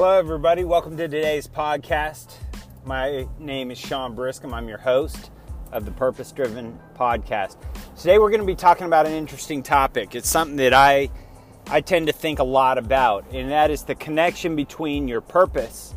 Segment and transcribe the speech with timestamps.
[0.00, 0.64] Hello, everybody.
[0.64, 2.36] Welcome to today's podcast.
[2.86, 4.54] My name is Sean Briscom.
[4.54, 5.30] I'm your host
[5.72, 7.58] of the Purpose Driven Podcast.
[7.98, 10.14] Today, we're going to be talking about an interesting topic.
[10.14, 11.10] It's something that I
[11.66, 15.94] I tend to think a lot about, and that is the connection between your purpose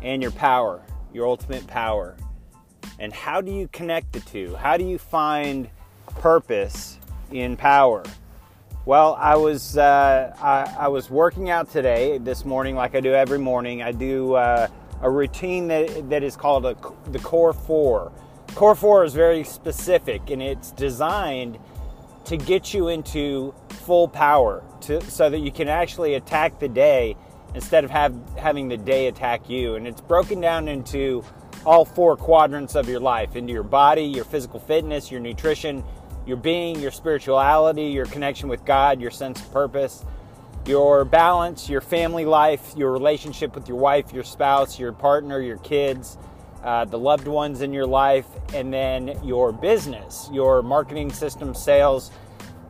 [0.00, 0.80] and your power,
[1.12, 2.16] your ultimate power.
[3.00, 4.54] And how do you connect the two?
[4.54, 5.68] How do you find
[6.06, 7.00] purpose
[7.32, 8.04] in power?
[8.86, 13.14] Well, I was uh, I, I, was working out today this morning, like I do
[13.14, 13.80] every morning.
[13.82, 14.68] I do uh,
[15.00, 18.12] a routine that, that is called a, the Core Four.
[18.54, 21.58] Core Four is very specific, and it's designed
[22.26, 27.16] to get you into full power, to, so that you can actually attack the day
[27.54, 29.76] instead of have, having the day attack you.
[29.76, 31.24] And it's broken down into
[31.64, 35.82] all four quadrants of your life, into your body, your physical fitness, your nutrition
[36.26, 40.04] your being, your spirituality, your connection with God, your sense of purpose,
[40.66, 45.58] your balance, your family life, your relationship with your wife, your spouse, your partner, your
[45.58, 46.16] kids,
[46.62, 52.10] uh, the loved ones in your life, and then your business, your marketing system, sales,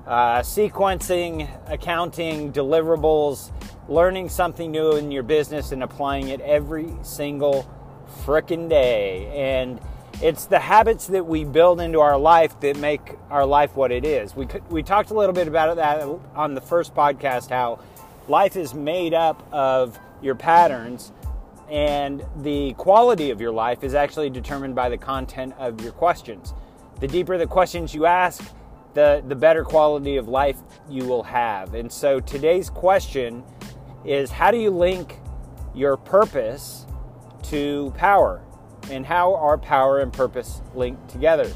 [0.07, 3.53] uh, sequencing, accounting, deliverables,
[3.89, 7.69] learning something new in your business and applying it every single
[8.25, 9.27] frickin' day.
[9.35, 9.81] And
[10.23, 14.05] it's the habits that we build into our life that make our life what it
[14.05, 14.35] is.
[14.35, 17.81] We we talked a little bit about that on the first podcast how
[18.29, 21.13] life is made up of your patterns
[21.71, 26.55] and the quality of your life is actually determined by the content of your questions.
[27.01, 28.43] The deeper the questions you ask,
[28.95, 31.75] the the better quality of life you will have.
[31.75, 33.43] And so today's question
[34.05, 35.19] is how do you link
[35.75, 36.87] your purpose
[37.45, 38.44] to power?
[38.91, 41.53] And how are power and purpose linked together?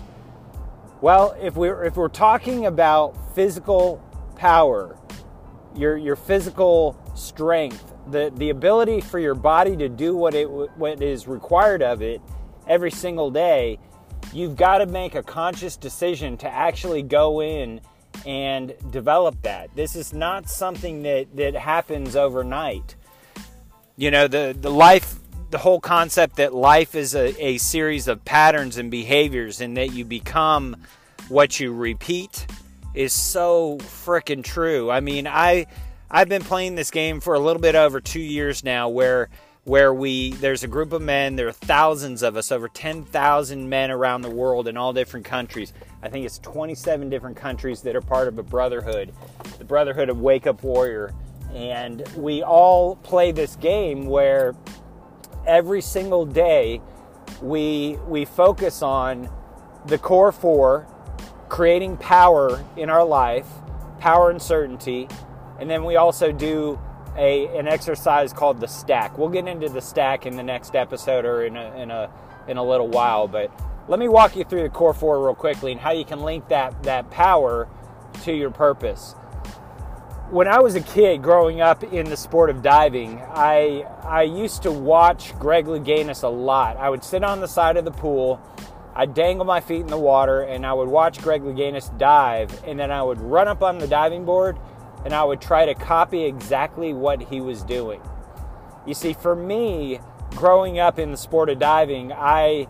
[1.00, 4.02] Well, if we're if we're talking about physical
[4.36, 4.96] power,
[5.76, 11.03] your your physical strength, the the ability for your body to do what it what
[11.03, 12.20] is required of it
[12.66, 13.78] every single day,
[14.32, 17.80] you've got to make a conscious decision to actually go in
[18.26, 19.74] and develop that.
[19.76, 22.97] This is not something that that happens overnight.
[23.97, 25.17] You know, the the life
[25.50, 29.92] the whole concept that life is a, a series of patterns and behaviors and that
[29.92, 30.76] you become
[31.28, 32.47] what you repeat
[32.94, 34.91] is so freaking true.
[34.91, 35.66] I mean, I
[36.10, 39.28] I've been playing this game for a little bit over 2 years now where
[39.64, 43.91] where we there's a group of men, there are thousands of us, over 10,000 men
[43.91, 45.72] around the world in all different countries.
[46.03, 49.12] I think it's 27 different countries that are part of a brotherhood,
[49.59, 51.15] the Brotherhood of Wake Up Warrior.
[51.54, 54.54] And we all play this game where
[55.47, 56.81] every single day
[57.43, 59.28] we we focus on
[59.87, 60.87] the core four
[61.49, 63.47] creating power in our life
[64.00, 65.09] power and certainty
[65.59, 66.78] and then we also do
[67.16, 69.19] a an exercise called the stack.
[69.19, 72.10] We'll get into the stack in the next episode or in a in a
[72.47, 73.50] in a little while but
[73.88, 76.48] let me walk you through the core four real quickly and how you can link
[76.48, 77.69] that that power
[78.22, 79.15] to your purpose
[80.31, 84.62] when I was a kid growing up in the sport of diving, I I used
[84.65, 86.77] to watch Greg Louganis a lot.
[86.77, 88.41] I would sit on the side of the pool,
[88.94, 92.78] I'd dangle my feet in the water, and I would watch Greg Louganis dive, and
[92.78, 94.59] then I would run up on the diving board
[95.05, 98.03] and I would try to copy exactly what he was doing.
[98.87, 100.00] You see, for me,
[100.33, 102.66] growing up in the sport of diving, I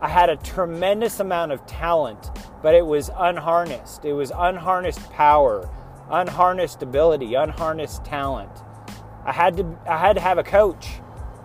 [0.00, 2.30] I had a tremendous amount of talent,
[2.62, 4.04] but it was unharnessed.
[4.04, 5.68] It was unharnessed power
[6.10, 8.50] unharnessed ability, unharnessed talent.
[9.24, 10.88] I had to I had to have a coach.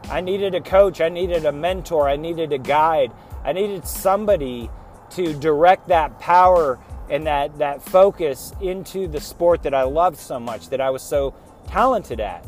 [0.10, 3.12] I needed a coach, I needed a mentor, I needed a guide.
[3.44, 4.70] I needed somebody
[5.12, 10.40] to direct that power and that that focus into the sport that I loved so
[10.40, 11.36] much that I was so
[11.68, 12.46] talented at.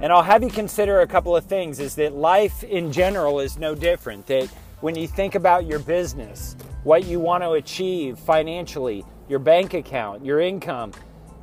[0.00, 3.58] And I'll have you consider a couple of things is that life in general is
[3.58, 4.26] no different.
[4.26, 4.48] That
[4.80, 6.54] when you think about your business,
[6.84, 10.92] what you want to achieve financially, your bank account, your income.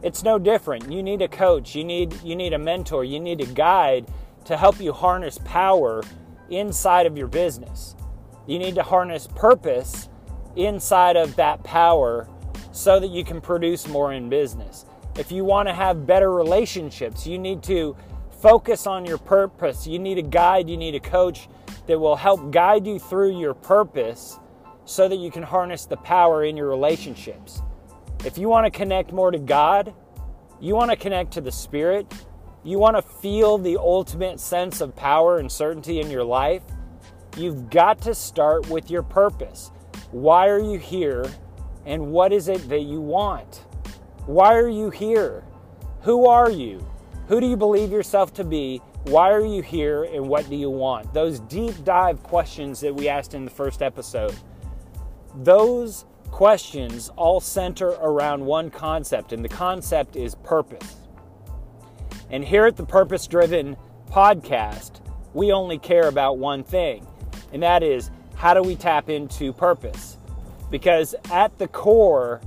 [0.02, 0.92] It's no different.
[0.92, 4.08] You need a coach, you need you need a mentor, you need a guide
[4.46, 6.04] to help you harness power
[6.50, 7.96] inside of your business.
[8.48, 10.10] You need to harness purpose
[10.56, 12.28] inside of that power
[12.72, 14.86] so that you can produce more in business.
[15.18, 17.96] If you want to have better relationships, you need to
[18.42, 19.88] focus on your purpose.
[19.88, 21.48] You need a guide, you need a coach
[21.88, 24.40] that will help guide you through your purpose
[24.86, 27.62] so that you can harness the power in your relationships.
[28.26, 29.94] If you want to connect more to God,
[30.62, 32.12] you want to connect to the Spirit,
[32.64, 36.64] you want to feel the ultimate sense of power and certainty in your life,
[37.36, 39.72] you've got to start with your purpose.
[40.12, 41.26] Why are you here?
[41.86, 43.66] And what is it that you want?
[44.26, 45.44] Why are you here?
[46.04, 46.86] Who are you?
[47.28, 48.82] Who do you believe yourself to be?
[49.04, 51.14] Why are you here and what do you want?
[51.14, 54.34] Those deep dive questions that we asked in the first episode.
[55.36, 60.96] Those questions all center around one concept, and the concept is purpose.
[62.32, 63.78] And here at the Purpose Driven
[64.10, 65.02] podcast,
[65.36, 67.06] we only care about one thing,
[67.54, 70.18] and that is how do we tap into purpose?
[70.72, 72.42] Because at the core,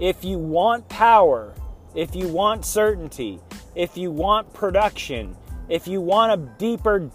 [0.00, 1.54] if you want power,
[1.94, 3.38] if you want certainty,
[3.76, 5.36] if you want production,
[5.68, 7.08] if you want a deeper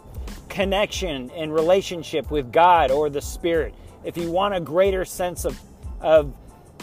[0.47, 5.59] connection and relationship with God or the Spirit, if you want a greater sense of,
[6.03, 6.35] of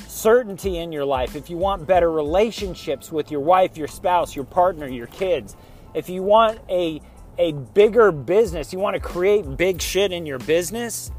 [0.09, 4.45] certainty in your life, if you want better relationships with your wife, your spouse, your
[4.45, 5.57] partner, your kids,
[5.95, 7.01] if you want a,
[7.39, 11.13] a bigger business, you want to create big shit in your business,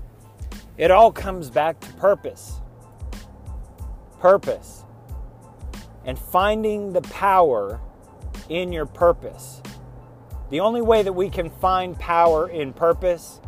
[0.78, 2.60] it all comes back to purpose.
[4.20, 4.84] Purpose.
[6.06, 7.80] And finding the power
[8.50, 9.62] in your purpose.
[10.50, 13.40] The only way that we can find power in purpose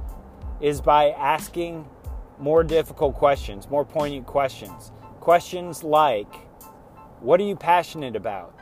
[0.62, 1.86] is by asking
[2.39, 4.91] more difficult questions, more poignant questions.
[5.19, 6.33] Questions like,
[7.19, 8.57] What are you passionate about?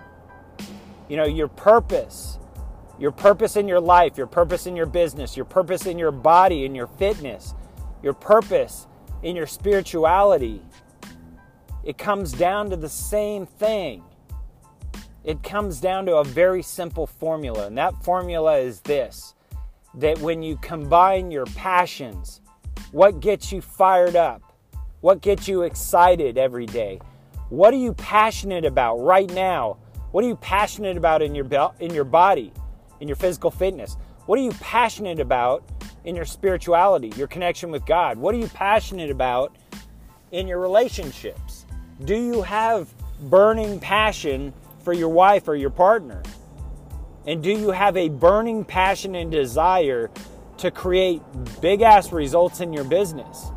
[1.10, 2.38] You know, your purpose,
[3.00, 6.66] your purpose in your life, your purpose in your business, your purpose in your body,
[6.66, 7.54] in your fitness,
[8.04, 8.88] your purpose
[9.24, 10.62] in your spirituality.
[11.84, 14.04] It comes down to the same thing
[15.24, 19.36] it comes down to a very simple formula, and that formula is this
[19.94, 22.41] that when you combine your passions,
[22.92, 24.42] what gets you fired up,
[25.02, 27.00] what gets you excited every day,
[27.50, 29.78] what are you passionate about right now?
[30.12, 32.54] What are you passionate about in your in your body,
[33.00, 33.98] in your physical fitness?
[34.26, 35.64] What are you passionate about
[36.06, 38.18] in your spirituality, your connection with God?
[38.18, 39.58] What are you passionate about
[40.32, 41.66] in your relationships?
[42.06, 42.94] Do you have
[43.30, 44.54] burning passion
[44.84, 46.24] for your wife or your partner?
[47.28, 50.10] And do you have a burning passion and desire
[50.62, 51.22] to create
[51.62, 53.52] big ass results in your business?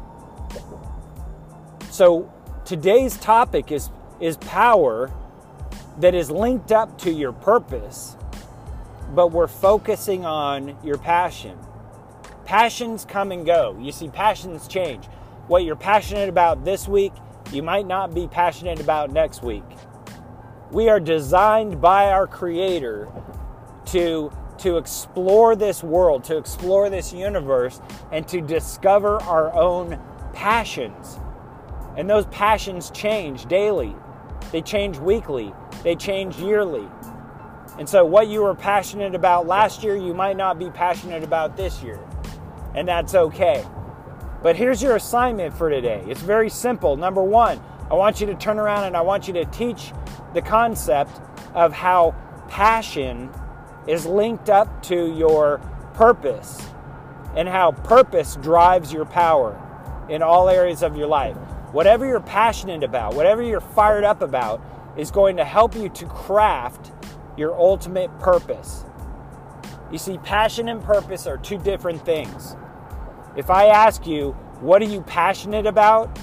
[1.91, 2.33] So
[2.65, 3.91] today's topic is,
[4.21, 5.13] is power
[5.99, 8.17] that is linked up to your purpose,
[9.15, 11.59] but we're focusing on your passion.
[12.45, 13.79] Passions come and go.
[13.81, 15.05] You see, passions change.
[15.47, 17.13] What you're passionate about this week,
[17.53, 19.63] you might not be passionate about next week.
[20.73, 23.09] We are designed by our Creator
[23.87, 24.33] to,
[24.65, 30.01] to explore this world, to explore this universe, and to discover our own
[30.33, 31.19] passions.
[31.99, 33.95] And those passions change daily,
[34.53, 35.53] they change weekly,
[35.83, 36.89] they change yearly.
[37.79, 41.59] And so, what you were passionate about last year, you might not be passionate about
[41.59, 42.01] this year.
[42.75, 43.67] And that's okay.
[44.43, 46.97] But here's your assignment for today it's very simple.
[46.97, 49.93] Number one, I want you to turn around and I want you to teach
[50.33, 51.21] the concept
[51.53, 52.15] of how
[52.49, 53.31] passion
[53.87, 55.59] is linked up to your
[55.95, 56.67] purpose
[57.37, 59.61] and how purpose drives your power
[60.09, 61.37] in all areas of your life.
[61.73, 64.63] Whatever you're passionate about, whatever you're fired up about,
[64.97, 66.93] is going to help you to craft
[67.37, 68.85] your ultimate purpose.
[69.91, 72.57] You see, passion and purpose are two different things.
[73.37, 76.17] If I ask you, what are you passionate about?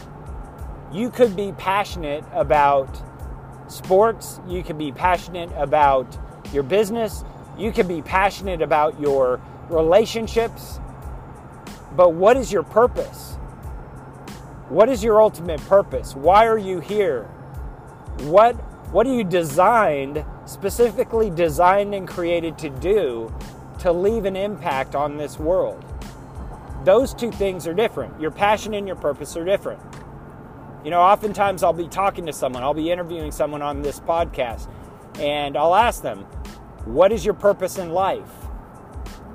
[0.91, 3.01] You could be passionate about
[3.67, 6.17] sports, you could be passionate about
[6.53, 7.23] your business,
[7.61, 9.39] you can be passionate about your
[9.69, 10.79] relationships.
[11.95, 13.33] But what is your purpose?
[14.69, 16.15] What is your ultimate purpose?
[16.15, 17.23] Why are you here?
[18.21, 18.55] What
[18.91, 23.33] what are you designed, specifically designed and created to do
[23.79, 25.85] to leave an impact on this world?
[26.83, 28.19] Those two things are different.
[28.19, 29.81] Your passion and your purpose are different.
[30.83, 34.67] You know, oftentimes I'll be talking to someone, I'll be interviewing someone on this podcast,
[35.19, 36.25] and I'll ask them,
[36.85, 38.27] What is your purpose in life?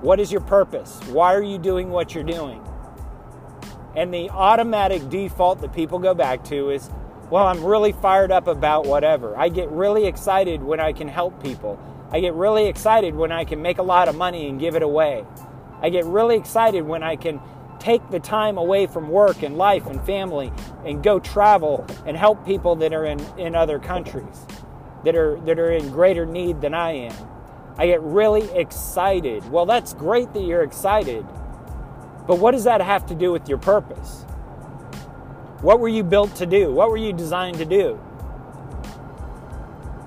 [0.00, 0.98] What is your purpose?
[1.06, 2.60] Why are you doing what you're doing?
[3.94, 6.90] And the automatic default that people go back to is,
[7.30, 9.36] Well, I'm really fired up about whatever.
[9.36, 11.78] I get really excited when I can help people.
[12.10, 14.82] I get really excited when I can make a lot of money and give it
[14.82, 15.24] away.
[15.80, 17.40] I get really excited when I can
[17.78, 20.52] take the time away from work and life and family
[20.84, 24.46] and go travel and help people that are in, in other countries
[25.04, 27.35] that are that are in greater need than I am.
[27.78, 29.50] I get really excited.
[29.50, 31.26] Well, that's great that you're excited.
[32.26, 34.22] But what does that have to do with your purpose?
[35.60, 36.72] What were you built to do?
[36.72, 38.00] What were you designed to do?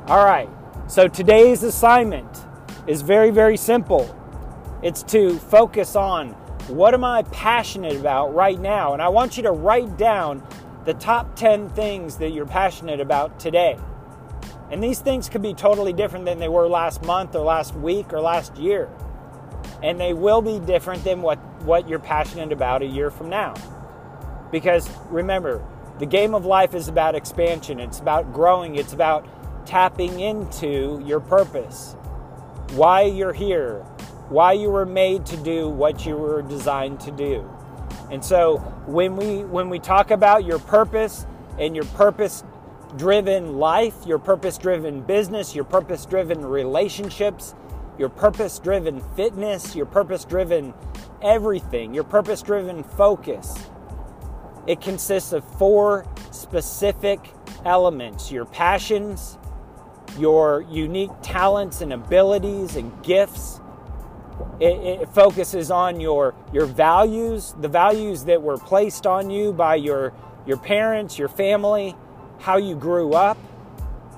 [0.07, 0.49] All right.
[0.87, 2.45] So today's assignment
[2.87, 4.15] is very very simple.
[4.81, 6.29] It's to focus on
[6.67, 8.93] what am I passionate about right now?
[8.93, 10.43] And I want you to write down
[10.85, 13.77] the top 10 things that you're passionate about today.
[14.71, 18.13] And these things could be totally different than they were last month or last week
[18.13, 18.89] or last year.
[19.83, 23.53] and they will be different than what, what you're passionate about a year from now.
[24.51, 25.63] Because remember,
[25.99, 29.27] the game of life is about expansion, it's about growing, it's about
[29.65, 31.95] tapping into your purpose,
[32.71, 33.81] why you're here,
[34.29, 37.49] why you were made to do what you were designed to do.
[38.11, 38.57] And so
[38.87, 41.27] when we when we talk about your purpose
[41.59, 42.43] and your purpose
[42.97, 47.55] driven life, your purpose driven business, your purpose driven relationships,
[47.97, 50.73] your purpose driven fitness, your purpose driven
[51.21, 53.69] everything, your purpose driven focus.
[54.67, 57.19] It consists of four specific
[57.65, 59.37] elements your passions,
[60.17, 63.59] your unique talents and abilities and gifts.
[64.59, 69.75] It, it, focuses on your, your values, the values that were placed on you by
[69.75, 70.13] your,
[70.45, 71.95] your parents, your family,
[72.39, 73.37] how you grew up,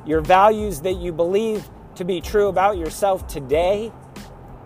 [0.06, 3.92] your values that you believe to be true about yourself today,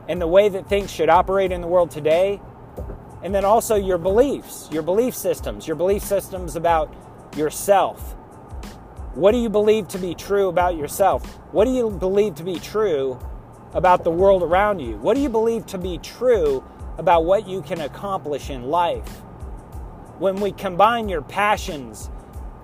[0.08, 2.40] and the way that things should operate in the world today.
[3.24, 6.94] And then also your beliefs, your belief systems, your belief systems about
[7.36, 8.16] yourself.
[9.16, 11.26] What do you believe to be true about yourself?
[11.52, 13.18] What do you believe to be true
[13.74, 14.98] about the world around you?
[14.98, 16.64] What do you believe to be true
[16.98, 19.08] about what you can accomplish in life?
[20.20, 22.12] When we combine your passions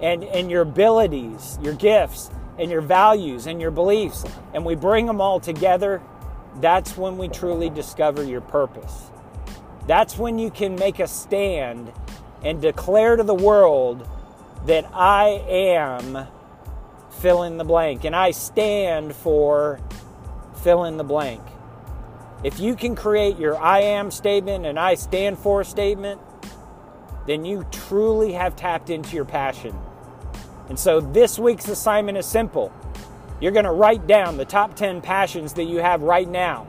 [0.02, 5.06] and, and your abilities, your gifts, and your values and your beliefs, and we bring
[5.06, 6.02] them all together,
[6.60, 9.10] that's when we truly discover your purpose.
[9.88, 11.92] That's when you can make a stand
[12.44, 14.08] and declare to the world
[14.66, 16.28] that I am
[17.10, 19.80] fill in the blank and I stand for
[20.64, 21.42] fill in the blank.
[22.44, 26.20] If you can create your I am statement and I stand for statement,
[27.28, 29.76] then you truly have tapped into your passion.
[30.72, 32.72] And so this week's assignment is simple.
[33.42, 36.66] You're going to write down the top 10 passions that you have right now.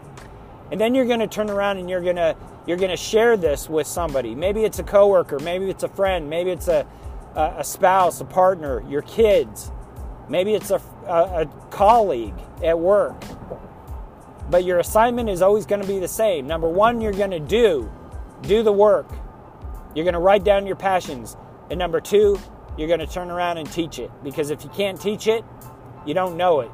[0.73, 2.35] And then you're going to turn around and you're going to
[2.66, 4.35] you're going to share this with somebody.
[4.35, 6.85] Maybe it's a coworker, maybe it's a friend, maybe it's a
[7.37, 9.71] a spouse, a partner, your kids.
[10.28, 13.23] Maybe it's a, a, a colleague at work.
[14.50, 16.49] But your assignment is always going to be the same.
[16.49, 17.88] Number one, you're going to do,
[18.40, 19.09] do the work.
[19.94, 21.37] You're going to write down your passions.
[21.71, 22.40] And number two,
[22.76, 24.10] you're going to turn around and teach it.
[24.22, 25.44] Because if you can't teach it,
[26.06, 26.70] you don't know it.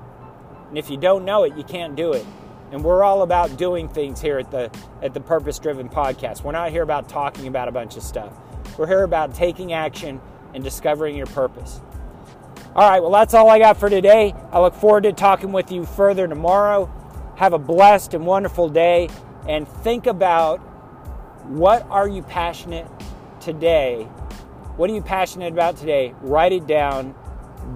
[0.69, 2.25] And if you don't know it, you can't do it.
[2.71, 6.43] And we're all about doing things here at the at the Purpose Driven Podcast.
[6.43, 8.33] We're not here about talking about a bunch of stuff.
[8.77, 10.21] We're here about taking action
[10.53, 11.81] and discovering your purpose.
[12.77, 14.35] All right, well that's all I got for today.
[14.53, 16.93] I look forward to talking with you further tomorrow.
[17.37, 19.09] Have a blessed and wonderful day
[19.49, 20.59] and think about
[21.49, 22.87] what are you passionate
[23.41, 24.07] today
[24.79, 26.15] what are you passionate about today?
[26.21, 27.13] Write it down.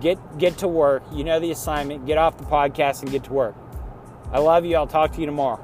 [0.01, 1.03] Get get to work.
[1.13, 2.07] You know the assignment.
[2.07, 3.57] Get off the podcast and get to work.
[4.31, 4.77] I love you.
[4.77, 5.63] I'll talk to you tomorrow.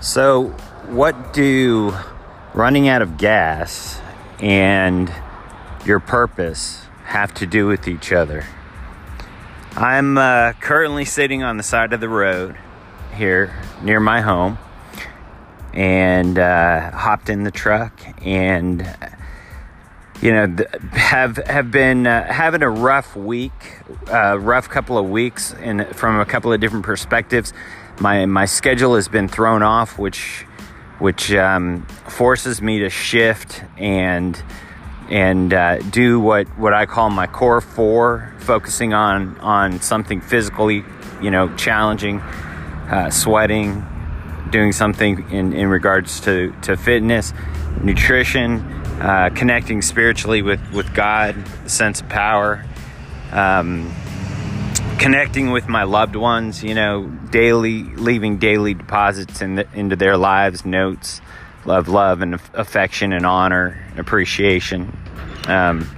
[0.00, 0.50] So,
[0.86, 1.92] what do
[2.54, 4.00] running out of gas
[4.38, 5.12] and
[5.84, 8.46] your purpose have to do with each other?
[9.78, 12.56] I'm uh, currently sitting on the side of the road
[13.14, 14.58] here near my home
[15.72, 17.92] and uh, hopped in the truck
[18.26, 18.80] and
[20.20, 20.56] you know
[20.94, 23.52] have have been uh, having a rough week
[24.12, 27.52] uh, rough couple of weeks and from a couple of different perspectives.
[28.00, 30.44] My my schedule has been thrown off which
[30.98, 34.42] which um, forces me to shift and
[35.08, 40.84] and uh, do what, what I call my core four, focusing on on something physically,
[41.22, 43.86] you know, challenging, uh, sweating,
[44.50, 47.32] doing something in, in regards to, to fitness,
[47.82, 48.60] nutrition,
[49.00, 51.36] uh, connecting spiritually with, with God,
[51.66, 52.64] sense of power,
[53.32, 53.92] um,
[54.98, 60.16] connecting with my loved ones, you know, daily, leaving daily deposits in the, into their
[60.16, 61.20] lives, notes,
[61.68, 64.96] love, love, and affection and honor, and appreciation.
[65.46, 65.88] Um,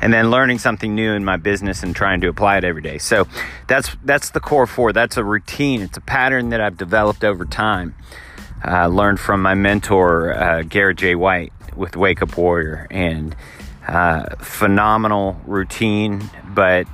[0.00, 2.98] and then learning something new in my business and trying to apply it every day.
[2.98, 3.28] So
[3.68, 4.92] that's that's the core four.
[4.92, 5.80] That's a routine.
[5.82, 7.94] It's a pattern that I've developed over time.
[8.64, 11.14] Uh, learned from my mentor uh, Garrett J.
[11.14, 13.36] White with Wake Up Warrior, and
[13.86, 16.30] uh, phenomenal routine.
[16.48, 16.86] But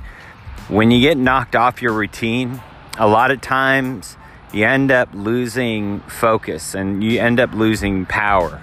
[0.67, 2.61] when you get knocked off your routine,
[2.97, 4.17] a lot of times
[4.53, 8.61] you end up losing focus and you end up losing power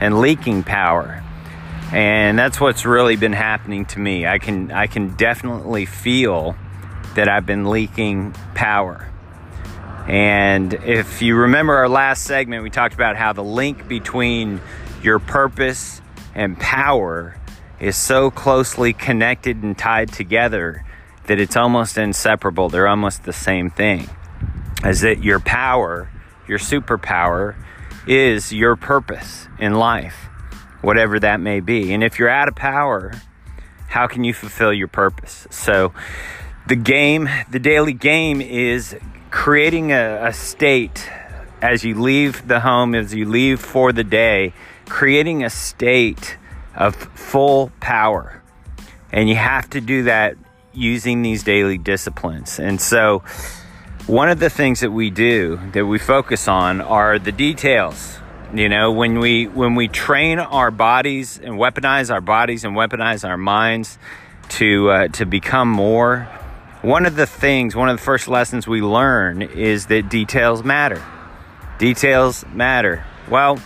[0.00, 1.22] and leaking power.
[1.92, 4.26] And that's what's really been happening to me.
[4.26, 6.56] I can I can definitely feel
[7.14, 9.08] that I've been leaking power.
[10.08, 14.60] And if you remember our last segment, we talked about how the link between
[15.02, 16.00] your purpose
[16.34, 17.36] and power
[17.78, 20.84] is so closely connected and tied together
[21.26, 22.68] that it's almost inseparable.
[22.68, 24.08] They're almost the same thing.
[24.82, 26.10] As that your power,
[26.48, 27.56] your superpower,
[28.06, 30.28] is your purpose in life,
[30.80, 31.92] whatever that may be.
[31.92, 33.12] And if you're out of power,
[33.88, 35.46] how can you fulfill your purpose?
[35.50, 35.92] So,
[36.66, 38.96] the game, the daily game is
[39.30, 41.10] creating a, a state
[41.60, 44.52] as you leave the home, as you leave for the day,
[44.88, 46.36] creating a state
[46.74, 48.42] of full power.
[49.12, 50.36] And you have to do that
[50.72, 52.58] using these daily disciplines.
[52.58, 53.22] And so,
[54.10, 58.18] one of the things that we do that we focus on are the details.
[58.52, 63.26] You know, when we when we train our bodies and weaponize our bodies and weaponize
[63.26, 63.98] our minds
[64.58, 66.24] to uh, to become more,
[66.82, 71.00] one of the things, one of the first lessons we learn is that details matter.
[71.78, 73.04] Details matter.
[73.30, 73.60] Well,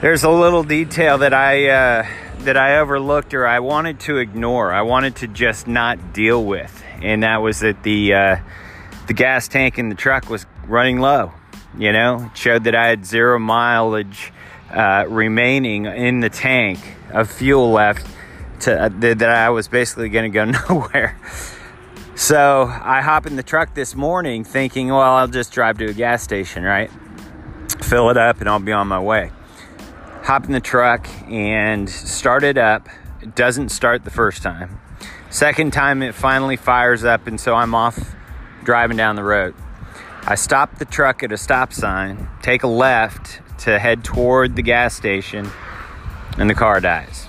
[0.00, 2.06] there's a little detail that I uh,
[2.44, 4.72] that I overlooked or I wanted to ignore.
[4.72, 8.36] I wanted to just not deal with, and that was that the uh,
[9.06, 11.32] the gas tank in the truck was running low.
[11.76, 14.32] You know, it showed that I had zero mileage
[14.70, 16.78] uh, remaining in the tank
[17.10, 18.06] of fuel left
[18.60, 21.18] to uh, that I was basically going to go nowhere.
[22.14, 25.94] So I hop in the truck this morning thinking, well, I'll just drive to a
[25.94, 26.90] gas station, right?
[27.82, 29.32] Fill it up and I'll be on my way
[30.22, 32.88] hop in the truck and start it up.
[33.20, 34.80] It doesn't start the first time.
[35.30, 38.14] Second time, it finally fires up, and so I'm off
[38.64, 39.54] driving down the road.
[40.24, 44.62] I stop the truck at a stop sign, take a left to head toward the
[44.62, 45.50] gas station,
[46.38, 47.26] and the car dies.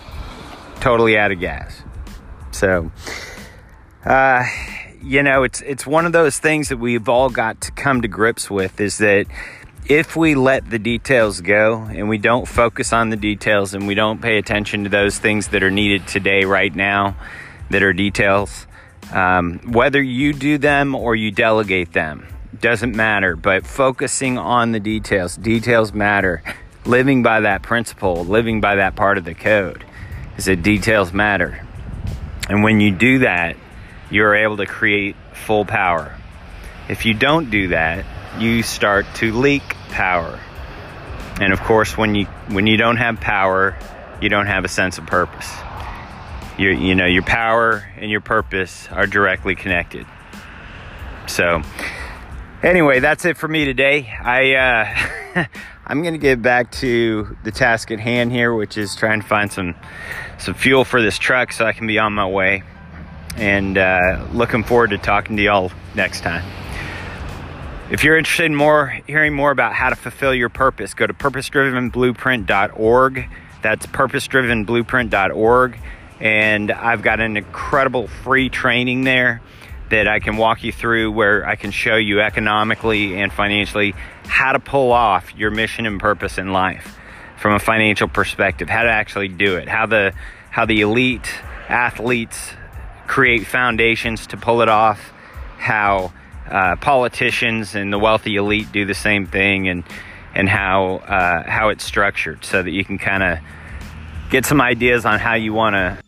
[0.80, 1.82] Totally out of gas.
[2.52, 2.92] So,
[4.06, 4.44] uh,
[5.02, 8.08] you know, it's it's one of those things that we've all got to come to
[8.08, 9.26] grips with is that
[9.86, 13.96] if we let the details go and we don't focus on the details and we
[13.96, 17.18] don't pay attention to those things that are needed today, right now,
[17.70, 18.66] that are details,
[19.14, 22.28] um, whether you do them or you delegate them,
[22.60, 23.36] doesn't matter.
[23.36, 26.44] But focusing on the details, details matter.
[26.86, 29.86] Living by that principle, living by that part of the code,
[30.36, 31.66] is that details matter.
[32.50, 33.56] And when you do that,
[34.12, 36.14] you're able to create full power.
[36.90, 38.04] If you don't do that,
[38.38, 40.38] you start to leak power.
[41.40, 43.78] And of course, when you when you don't have power,
[44.22, 45.50] you don't have a sense of purpose.
[46.58, 50.06] Your you know your power and your purpose are directly connected.
[51.28, 51.62] So,
[52.62, 54.14] anyway, that's it for me today.
[54.22, 55.46] I uh,
[55.86, 59.52] I'm to get back to the task at hand here, which is trying to find
[59.52, 59.76] some
[60.38, 62.64] some fuel for this truck so I can be on my way.
[63.36, 66.46] And uh, looking forward to talking to y'all next time.
[67.90, 71.14] If you're interested in more, hearing more about how to fulfill your purpose, go to
[71.14, 73.26] purposedrivenblueprint.org.
[73.62, 75.80] That's purposedrivenblueprint.org.
[76.20, 79.42] And I've got an incredible free training there
[79.90, 83.94] that I can walk you through where I can show you economically and financially
[84.26, 86.98] how to pull off your mission and purpose in life
[87.38, 90.14] from a financial perspective, how to actually do it, how the
[90.50, 91.30] how the elite
[91.68, 92.54] athletes
[93.08, 95.12] create foundations to pull it off,
[95.58, 96.14] how
[96.50, 99.84] uh, politicians and the wealthy elite do the same thing, and
[100.34, 103.40] and how uh, how it's structured, so that you can kind of
[104.30, 106.03] get some ideas on how you want to.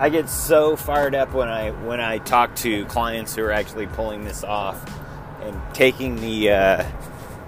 [0.00, 3.88] I get so fired up when I when I talk to clients who are actually
[3.88, 4.80] pulling this off
[5.42, 6.84] and taking the uh,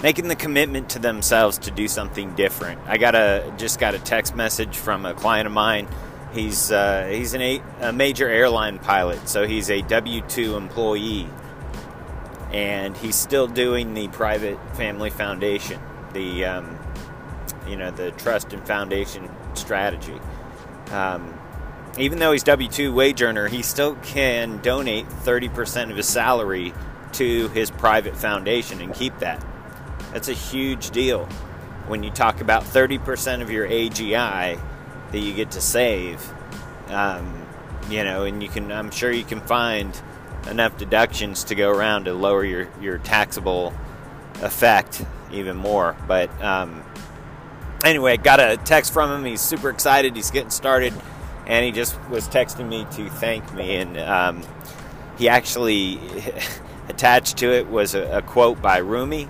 [0.02, 2.80] making the commitment to themselves to do something different.
[2.86, 5.88] I got a just got a text message from a client of mine.
[6.32, 11.28] He's uh, he's an a, a major airline pilot, so he's a W two employee,
[12.52, 15.80] and he's still doing the private family foundation,
[16.14, 16.78] the um,
[17.68, 20.18] you know the trust and foundation strategy.
[20.90, 21.39] Um,
[22.02, 26.08] even though he's W two wage earner, he still can donate thirty percent of his
[26.08, 26.72] salary
[27.12, 29.44] to his private foundation and keep that.
[30.12, 31.26] That's a huge deal
[31.86, 34.60] when you talk about 30% of your AGI
[35.10, 36.24] that you get to save.
[36.88, 37.46] Um,
[37.88, 40.00] you know, and you can, I'm sure you can find
[40.48, 43.74] enough deductions to go around to lower your, your taxable
[44.40, 45.96] effect even more.
[46.06, 46.84] But um,
[47.84, 49.24] anyway, got a text from him.
[49.24, 50.14] He's super excited.
[50.14, 50.94] He's getting started.
[51.50, 53.76] And he just was texting me to thank me.
[53.76, 54.42] And um,
[55.18, 56.00] he actually
[56.88, 59.28] attached to it was a, a quote by Rumi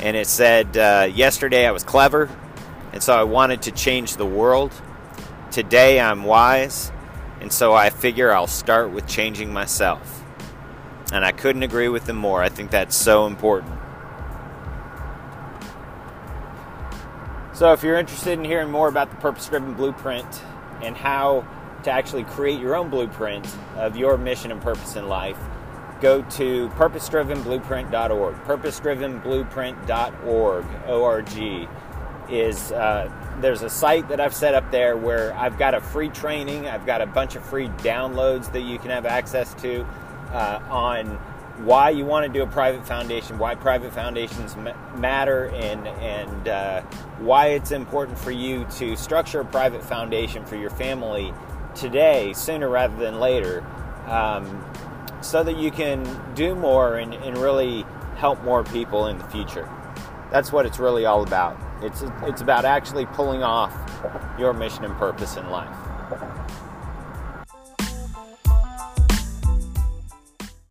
[0.00, 2.28] and it said, uh, Yesterday I was clever,
[2.92, 4.72] and so I wanted to change the world.
[5.50, 6.92] Today I'm wise,
[7.40, 10.22] and so I figure I'll start with changing myself.
[11.12, 12.42] And I couldn't agree with him more.
[12.42, 13.72] I think that's so important.
[17.54, 20.26] So, if you're interested in hearing more about the purpose driven blueprint
[20.82, 21.46] and how
[21.82, 25.38] to actually create your own blueprint of your mission and purpose in life,
[26.00, 28.34] go to purposedrivenblueprint.org.
[28.44, 31.68] Purposedrivenblueprint.org, O-R-G,
[32.28, 33.10] is uh,
[33.40, 36.66] there's a site that I've set up there where I've got a free training.
[36.66, 39.86] I've got a bunch of free downloads that you can have access to
[40.32, 41.18] uh, on
[41.58, 44.56] why you want to do a private foundation, why private foundations
[44.94, 46.82] matter, and and uh,
[47.18, 51.32] why it's important for you to structure a private foundation for your family
[51.74, 53.64] today, sooner rather than later,
[54.06, 54.64] um,
[55.20, 57.84] so that you can do more and, and really
[58.16, 59.68] help more people in the future.
[60.30, 61.58] That's what it's really all about.
[61.82, 63.72] It's it's about actually pulling off
[64.38, 65.85] your mission and purpose in life.